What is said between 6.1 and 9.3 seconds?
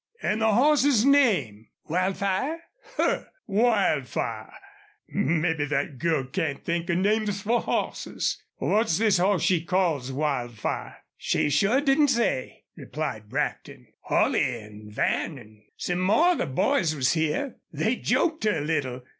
can't think of names for hosses! What's this